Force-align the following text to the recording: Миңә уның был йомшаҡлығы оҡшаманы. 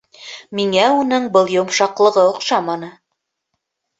Миңә 0.59 0.85
уның 1.01 1.27
был 1.35 1.51
йомшаҡлығы 1.57 2.23
оҡшаманы. 2.31 2.89